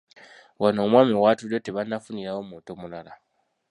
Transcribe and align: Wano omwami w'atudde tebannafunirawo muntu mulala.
Wano 0.61 0.79
omwami 0.85 1.13
w'atudde 1.23 1.57
tebannafunirawo 1.65 2.41
muntu 2.49 2.69
mulala. 2.79 3.13